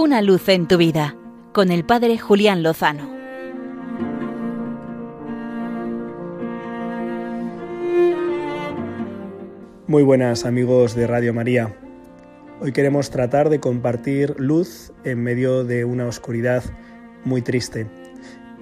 [0.00, 1.16] Una luz en tu vida
[1.52, 3.10] con el Padre Julián Lozano.
[9.88, 11.74] Muy buenas amigos de Radio María.
[12.60, 16.62] Hoy queremos tratar de compartir luz en medio de una oscuridad
[17.24, 17.88] muy triste.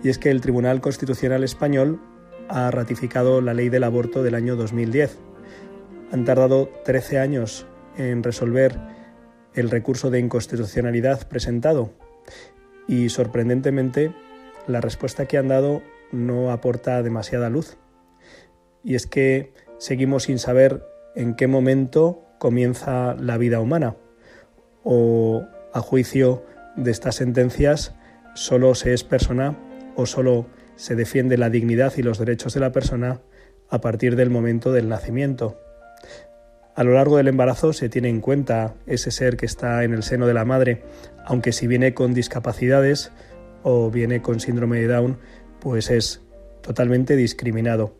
[0.03, 2.00] Y es que el Tribunal Constitucional Español
[2.48, 5.18] ha ratificado la ley del aborto del año 2010.
[6.12, 7.66] Han tardado 13 años
[7.98, 8.96] en resolver
[9.57, 11.90] el recurso de inconstitucionalidad presentado
[12.86, 14.14] y sorprendentemente
[14.67, 17.76] la respuesta que han dado no aporta demasiada luz.
[18.84, 20.84] Y es que seguimos sin saber
[21.17, 23.96] en qué momento comienza la vida humana
[24.84, 26.45] o a juicio
[26.76, 27.95] de estas sentencias
[28.34, 29.57] solo se es persona
[29.96, 33.23] o solo se defiende la dignidad y los derechos de la persona
[33.70, 35.59] a partir del momento del nacimiento.
[36.77, 40.03] A lo largo del embarazo se tiene en cuenta ese ser que está en el
[40.03, 40.83] seno de la madre,
[41.25, 43.12] aunque si viene con discapacidades
[43.62, 45.17] o viene con síndrome de Down,
[45.59, 46.20] pues es
[46.61, 47.95] totalmente discriminado.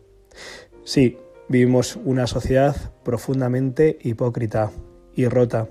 [0.83, 1.17] Sí,
[1.49, 4.71] vivimos una sociedad profundamente hipócrita
[5.15, 5.69] y rota,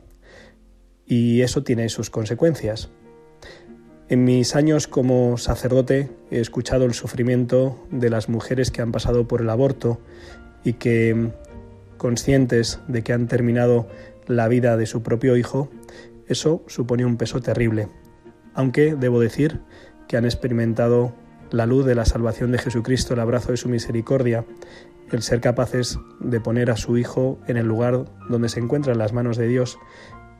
[1.06, 2.90] y eso tiene sus consecuencias.
[4.08, 9.28] En mis años como sacerdote he escuchado el sufrimiento de las mujeres que han pasado
[9.28, 10.00] por el aborto
[10.64, 11.30] y que
[11.96, 13.88] conscientes de que han terminado
[14.26, 15.70] la vida de su propio hijo,
[16.26, 17.88] eso supone un peso terrible,
[18.54, 19.60] aunque debo decir
[20.08, 21.14] que han experimentado
[21.50, 24.44] la luz de la salvación de Jesucristo, el abrazo de su misericordia,
[25.12, 28.98] el ser capaces de poner a su hijo en el lugar donde se encuentra en
[28.98, 29.78] las manos de Dios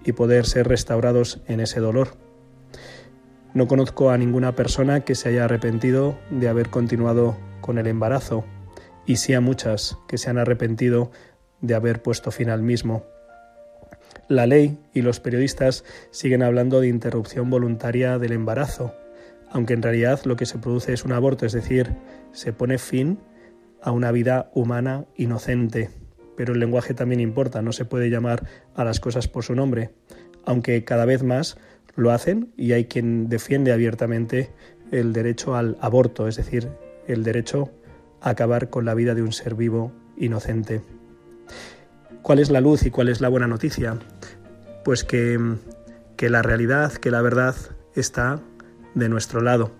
[0.04, 2.16] y poder ser restaurados en ese dolor.
[3.54, 8.44] No conozco a ninguna persona que se haya arrepentido de haber continuado con el embarazo,
[9.06, 11.10] y sí a muchas que se han arrepentido
[11.67, 13.05] de haber puesto fin al mismo.
[14.28, 18.95] La ley y los periodistas siguen hablando de interrupción voluntaria del embarazo,
[19.50, 21.94] aunque en realidad lo que se produce es un aborto, es decir,
[22.33, 23.19] se pone fin
[23.82, 25.91] a una vida humana inocente.
[26.37, 29.91] Pero el lenguaje también importa, no se puede llamar a las cosas por su nombre,
[30.44, 31.56] aunque cada vez más
[31.94, 34.50] lo hacen y hay quien defiende abiertamente
[34.91, 36.69] el derecho al aborto, es decir,
[37.06, 37.71] el derecho
[38.21, 40.82] a acabar con la vida de un ser vivo inocente.
[42.26, 44.00] ¿Cuál es la luz y cuál es la buena noticia?
[44.84, 45.38] Pues que,
[46.16, 47.54] que la realidad, que la verdad
[47.94, 48.41] está
[48.97, 49.70] de nuestro lado.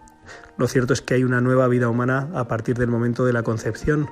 [0.57, 3.43] Lo cierto es que hay una nueva vida humana a partir del momento de la
[3.43, 4.09] concepción,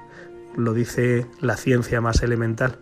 [0.57, 2.81] lo dice la ciencia más elemental,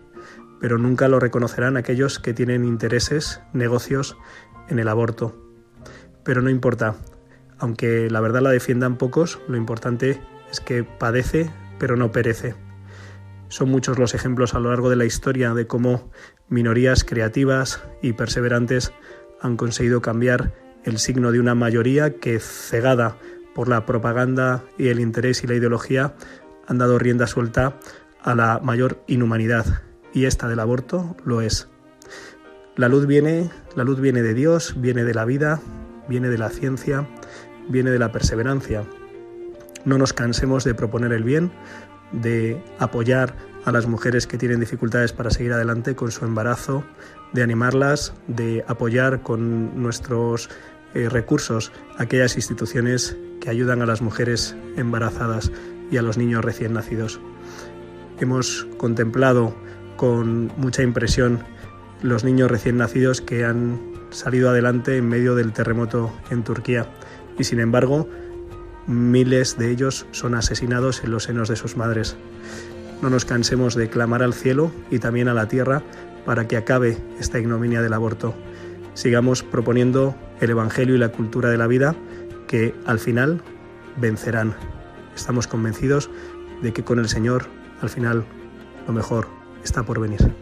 [0.59, 4.17] pero nunca lo reconocerán aquellos que tienen intereses, negocios
[4.71, 5.37] en el aborto.
[6.25, 6.95] Pero no importa,
[7.59, 10.19] aunque la verdad la defiendan pocos, lo importante
[10.51, 12.55] es que padece, pero no perece.
[13.53, 16.11] Son muchos los ejemplos a lo largo de la historia de cómo
[16.49, 18.95] minorías creativas y perseverantes
[19.43, 20.55] han conseguido cambiar
[20.85, 23.19] el signo de una mayoría que, cegada
[23.55, 26.15] por la propaganda y el interés y la ideología,
[26.67, 27.79] han dado rienda suelta
[28.23, 29.83] a la mayor inhumanidad.
[30.15, 31.69] Y esta del aborto lo es.
[32.75, 35.61] La luz viene, la luz viene de Dios, viene de la vida,
[36.09, 37.07] viene de la ciencia,
[37.69, 38.85] viene de la perseverancia.
[39.85, 41.53] No nos cansemos de proponer el bien,
[42.13, 43.35] de apoyar
[43.65, 46.85] a las mujeres que tienen dificultades para seguir adelante con su embarazo,
[47.33, 50.51] de animarlas, de apoyar con nuestros
[50.95, 55.51] eh, recursos aquellas instituciones que ayudan a las mujeres embarazadas
[55.91, 57.21] y a los niños recién nacidos.
[58.21, 59.55] Hemos contemplado
[59.97, 61.41] con mucha impresión
[62.03, 63.81] los niños recién nacidos que han
[64.11, 66.87] salido adelante en medio del terremoto en Turquía
[67.39, 68.09] y sin embargo
[68.87, 72.17] miles de ellos son asesinados en los senos de sus madres.
[73.01, 75.83] No nos cansemos de clamar al cielo y también a la tierra
[76.25, 78.35] para que acabe esta ignominia del aborto.
[78.95, 81.97] Sigamos proponiendo el Evangelio y la cultura de la vida
[82.47, 83.43] que al final
[83.97, 84.55] vencerán.
[85.17, 86.11] Estamos convencidos
[86.63, 87.47] de que con el Señor
[87.81, 88.25] al final
[88.87, 89.27] lo mejor
[89.65, 90.42] está por venir.